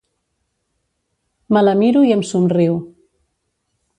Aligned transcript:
Me 1.57 1.63
la 1.67 1.75
miro 1.83 2.03
i 2.09 2.17
em 2.17 2.25
somriu. 2.31 2.81